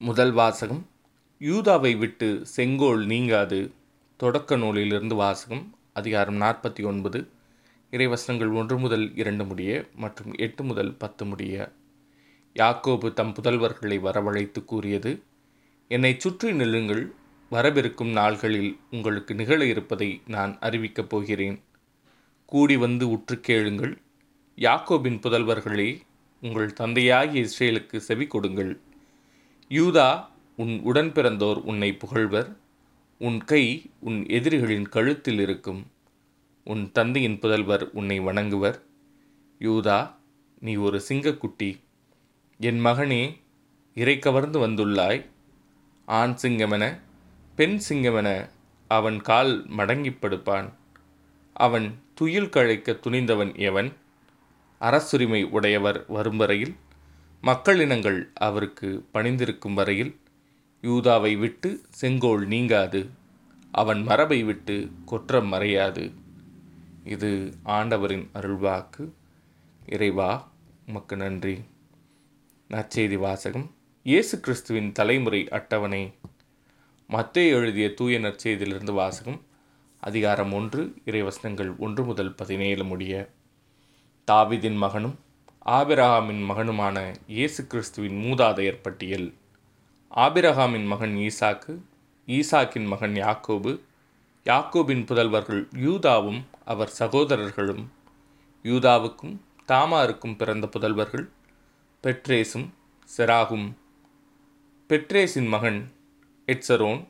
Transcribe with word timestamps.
முதல் 0.00 0.32
வாசகம் 0.32 0.86
யூதாவை 1.40 1.98
விட்டு 1.98 2.46
செங்கோல் 2.46 3.06
நீங்காது 3.06 3.72
தொடக்க 4.16 4.56
நூலிலிருந்து 4.56 5.14
வாசகம் 5.14 5.74
அதிகாரம் 5.92 6.40
நாற்பத்தி 6.40 6.84
ஒன்பது 6.84 7.28
இறைவசனங்கள் 7.90 8.54
ஒன்று 8.54 8.78
முதல் 8.78 9.16
இரண்டு 9.16 9.44
முடிய 9.44 9.88
மற்றும் 9.94 10.34
எட்டு 10.36 10.64
முதல் 10.64 10.94
பத்து 10.94 11.24
முடிய. 11.24 11.72
யாக்கோபு 12.54 13.12
தம் 13.12 13.34
புதல்வர்களை 13.34 13.98
வரவழைத்து 13.98 14.64
கூறியது 14.64 15.22
என்னை 15.88 16.14
சுற்றி 16.18 16.52
நில்லுங்கள் 16.52 17.12
வரவிருக்கும் 17.50 18.12
நாள்களில் 18.12 18.78
உங்களுக்கு 18.90 19.34
நிகழ 19.34 19.64
இருப்பதை 19.64 20.20
நான் 20.26 20.58
அறிவிக்கப் 20.60 21.08
போகிறேன். 21.08 21.60
கூடி 22.46 22.76
வந்து 22.76 23.10
உற்று 23.10 23.40
கேளுங்கள். 23.40 23.98
யாக்கோபின் 24.56 25.22
புதல்வர்களே 25.26 26.00
உங்கள் 26.40 26.72
தந்தையாகிய 26.72 27.46
இஸ்ரேலுக்கு 27.48 27.96
செவி 27.96 28.26
கொடுங்கள். 28.26 28.80
யூதா 29.68 30.26
உன் 30.56 30.80
உடன் 30.80 31.12
பிறந்தோர் 31.12 31.54
உன்னை 31.54 31.94
புகழ்வர். 31.94 32.56
உன் 33.18 33.44
கை 33.44 33.90
உன் 33.98 34.28
எதிரிகளின் 34.28 34.88
கழுத்தில் 34.88 35.38
இருக்கும். 35.38 35.86
உன் 36.64 36.92
தந்தையின் 36.92 37.38
புதல்வர் 37.38 37.90
உன்னை 37.92 38.20
வணங்குவர். 38.20 38.80
யூதா 39.58 40.14
நீ 40.58 40.74
ஒரு 40.74 41.02
சிங்கக்குட்டி. 41.08 41.80
என் 42.58 42.84
மகனே 42.84 43.36
இறை 43.94 44.18
கவர்ந்து 44.18 44.68
வந்துள்ளாய். 44.68 45.26
ஆண் 46.06 46.36
சிங்கமென 46.42 46.98
பெண் 47.56 47.80
சிங்கமென 47.88 48.48
அவன் 48.88 49.20
கால் 49.20 49.66
மடங்கிப் 49.68 50.18
படுப்பான் 50.20 50.72
அவன் 51.52 52.02
துயில் 52.14 52.48
கழைக்க 52.48 52.92
துணிந்தவன் 52.92 53.56
எவன்? 53.56 53.92
அரசுரிமை 54.78 55.44
உடையவர் 55.44 56.04
வரும் 56.08 56.36
வரையில் 56.36 56.74
மக்களினங்கள் 57.42 58.30
அவருக்கு 58.34 59.06
பணிந்திருக்கும் 59.12 59.74
வரையில் 59.74 60.20
யூதாவை 60.82 61.38
விட்டு 61.38 61.80
செங்கோல் 61.88 62.46
நீங்காது 62.46 63.10
அவன் 63.70 64.02
மரபை 64.02 64.42
விட்டு 64.42 64.90
கொற்றம் 65.04 65.52
மறையாது. 65.52 66.12
இது 67.04 67.54
ஆண்டவரின் 67.62 68.28
அருள்வாக்கு. 68.34 69.12
இறைவா 69.86 70.50
உமக்கு 70.86 71.16
நன்றி. 71.16 71.58
நற்செய்தி 72.70 73.18
வாசகம். 73.18 73.70
இயேசு 74.02 74.40
கிறிஸ்துவின் 74.40 74.92
தலைமுறை 74.92 75.48
அட்டவணை. 75.48 76.12
மத்தேயு 77.08 77.48
எழுதிய 77.48 77.94
தூய 77.94 78.20
நற்செய்தியிலிருந்து 78.20 78.92
வாசகம். 78.92 79.40
அதிகாரம் 80.00 80.52
ஒன்று 80.52 80.94
இறைவசனங்கள் 81.04 81.76
ஒன்று 81.76 82.04
முதல் 82.04 82.34
பதினேழு 82.34 82.84
முடிய. 82.84 83.28
தாவிதின் 84.30 84.76
மகனும் 84.76 85.18
ஆபிரகாமின் 85.76 86.42
மகனுமான 86.48 86.98
இயேசு 87.26 87.66
கிறிஸ்துவின் 87.66 88.18
மூதாதையர் 88.24 88.78
பட்டியல். 88.82 89.26
ஆபிரகாமின் 90.10 90.86
மகன் 90.86 91.14
ஈசாக்கு 91.16 91.72
ஈசாக்கின் 92.26 92.86
மகன் 92.86 93.14
யாக்கோபு 93.14 93.72
யாக்கோபின் 94.44 95.02
புதல்வர்கள் 95.04 95.62
யூதாவும் 95.86 96.40
அவர் 96.64 96.88
சகோதரர்களும் 96.88 97.92
யூதாவுக்கும் 98.64 99.34
தாமாருக்கும் 99.68 100.36
பிறந்த 100.36 100.66
புதல்வர்கள் 100.66 101.26
பெட்ரேஸும் 102.04 102.68
செராகும். 103.16 103.68
பெட்ரேஸின் 104.90 105.48
மகன் 105.48 105.80
எட்சரோன் 106.46 107.02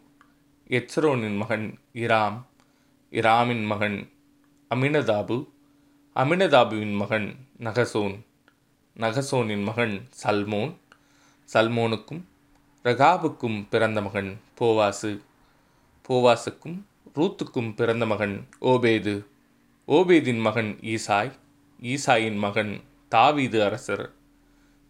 எட்சரோனின் 0.70 1.37
மகன் 1.37 1.78
இராம் 1.95 2.39
இராமின் 3.11 3.65
மகன் 3.65 4.11
அமினதாபு 4.75 5.39
அமினதாபுவின் 6.17 6.97
மகன் 6.97 7.28
நகசோன். 7.59 8.17
நகசோனின் 8.98 9.62
மகன் 9.62 10.08
சல்மோன். 10.24 10.74
சல்மோனுக்கும் 11.54 12.20
ரகாபுக்கும் 12.84 13.66
பிறந்த 13.70 14.02
மகன் 14.02 14.41
போவாசு. 14.60 15.20
போவாசுக்கும் 16.08 16.80
ரூத்துக்கும் 17.14 17.74
பிறந்த 17.74 18.06
மகன் 18.06 18.48
ஓபேது. 18.60 19.24
ஓபேதின் 19.88 20.41
மகன் 20.41 20.78
ஈசாய். 20.80 21.32
ஈசாயின் 21.82 22.37
மகன் 22.37 22.81
தாவீது 23.08 23.64
அரசர். 23.64 24.12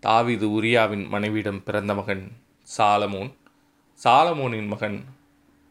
தாவீது 0.00 0.62
உரியாவின் 0.62 1.08
மனைவியிடம் 1.08 1.62
பிறந்த 1.62 1.94
மகன் 1.94 2.36
சாலமோன். 2.76 3.32
சாலமோனின் 4.04 4.66
மகன் 4.66 5.04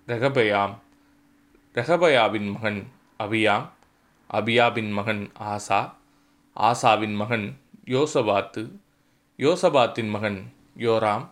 ரெகபயாம். 0.08 0.76
ரெகபயாவின் 1.74 2.52
மகன் 2.52 2.88
அபியாம். 3.20 3.70
அபியாபின் 4.34 4.92
மகன் 4.92 5.32
ஆசா. 5.40 5.94
ஆசாவின் 6.56 7.16
மகன் 7.16 7.58
யோசபாத்து 7.88 8.62
யோசபாத்தின் 9.40 10.10
மகன் 10.10 10.40
யோராம் 10.78 11.26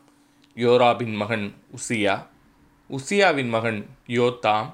யோராபின் 0.58 1.16
மகன் 1.16 1.56
உசியா 1.72 2.16
உசியாவின் 2.90 3.50
மகன் 3.50 3.80
யோத்தாம் 4.08 4.70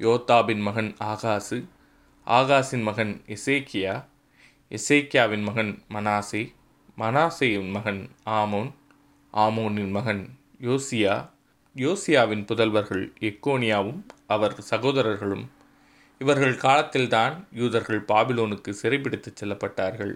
யோத்தாபின் 0.00 0.62
மகன் 0.62 0.94
ஆகாசு 0.98 1.58
ஆகாசின் 2.26 2.82
மகன் 2.82 3.12
எசேக்கியா 3.26 3.94
எசேக்கியாவின் 4.70 5.42
மகன் 5.42 5.82
மனாசே 5.88 6.42
மனாசேயின் 6.98 7.70
மகன் 7.70 8.00
ஆமோன் 8.26 8.70
ஆமோனின் 9.34 9.90
மகன் 9.90 10.24
யோசியா 10.60 11.14
யோசியாவின் 11.76 12.44
புதல்வர்கள் 12.44 13.04
எக்கோனியாவும் 13.20 14.00
அவர் 14.26 14.60
சகோதரர்களும். 14.60 15.44
இவர்கள் 16.18 16.56
காலத்தில்தான் 16.56 17.48
யூதர்கள் 17.52 18.04
பாபிலோனுக்கு 18.04 18.70
சிறைப்பிடித்துச் 18.82 19.38
செல்லப்பட்டார்கள். 19.40 20.14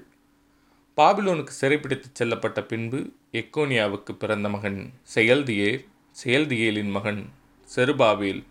பாபிலோனுக்கு 0.97 1.53
சிறைப்பிடித்துச் 1.61 2.19
செல்லப்பட்ட 2.19 2.61
பின்பு 2.67 2.99
எக்கோனியாவுக்கு 3.33 4.13
பிறந்த 4.13 4.49
மகன் 4.49 4.93
செயல்தியேல் 5.03 5.87
செயல்தியேலின் 6.17 6.91
மகன் 6.91 7.33
செருபாபேல் 7.69 8.43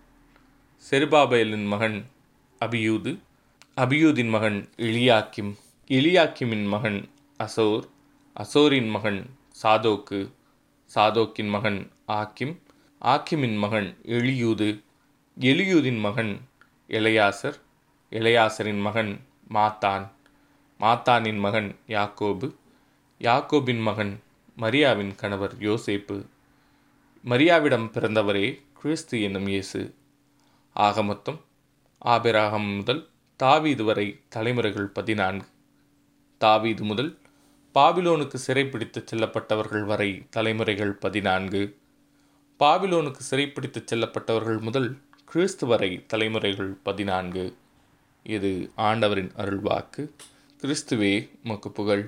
செருபாபேலின் 0.85 1.67
மகன் 1.67 1.97
அபியூது 2.61 3.11
அபியூதின் 3.75 4.29
மகன் 4.29 4.69
இலியாக்கிம் 4.77 5.51
இலியாக்கிமின் 5.89 6.67
மகன் 6.67 6.99
அசோர் 7.39 7.85
அசோரின் 8.35 8.89
மகன் 8.89 9.21
சாதோக்கு 9.63 10.19
சாதோக்கின் 10.95 11.49
மகன் 11.49 11.79
ஆக்கிம் 12.07 12.55
ஆக்கிமின் 13.01 13.57
மகன் 13.57 13.97
எலியூது 14.07 14.69
எலியூதின் 15.37 15.99
மகன் 15.99 16.33
எலையாசர் 16.89 17.57
எலையாசரின் 18.11 18.81
மகன் 18.81 19.13
மாத்தான். 19.53 20.05
மாத்தானின் 20.79 21.37
மகன் 21.37 21.75
யாக்கோபு 21.87 22.55
யாக்கோபின் 23.19 23.81
மகன் 23.81 24.21
மரியாவின் 24.57 25.15
கணவர் 25.15 25.55
யோசேப்பு. 25.57 26.25
மரியாவிடம் 27.25 27.89
பிறந்தவரே 27.91 28.61
கிறிஸ்து 28.73 29.21
என்னும் 29.21 29.47
இயேசு. 29.47 29.93
ஆக 30.73 31.03
மொத்தம் 31.03 31.41
ஆபிராகம் 31.97 32.65
முதல் 32.65 33.07
தாவீது 33.35 33.83
வரை 33.83 34.19
தலைமுறைகள் 34.29 34.87
பதினான்கு. 34.87 35.45
தாவீது 36.37 36.83
முதல் 36.83 37.17
பாபிலோனுக்கு 37.75 38.35
சிறைப்பிடித்து 38.35 39.03
செல்லப்பட்டவர்கள் 39.11 39.85
வரை 39.85 40.25
தலைமுறைகள் 40.29 40.91
பதினான்கு. 40.91 41.77
பாபிலோனுக்கு 42.59 43.17
சிறைப்பிடித்து 43.17 43.83
செல்லப்பட்டவர்கள் 43.85 44.61
முதல் 44.61 44.97
கிறிஸ்து 45.25 45.67
வரை 45.67 46.05
தலைமுறைகள் 46.05 46.77
பதினான்கு. 46.83 47.57
இது 48.23 48.71
ஆண்டவரின் 48.75 49.31
அருள்வாக்கு. 49.37 50.09
கிறிஸ்துவே 50.63 51.29
மக்கு 51.43 51.71
புகழ். 51.71 52.03